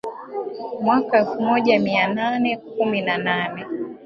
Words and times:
Mwaka 0.81 1.17
elfu 1.19 1.41
moja 1.41 1.79
mia 1.79 2.07
nane 2.07 2.57
kumi 2.57 3.01
na 3.01 3.17
nane 3.17 3.65